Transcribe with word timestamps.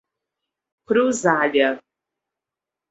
Cruzália 0.87 1.73